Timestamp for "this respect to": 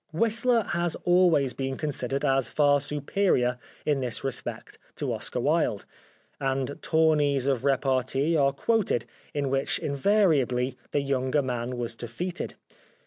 3.99-5.13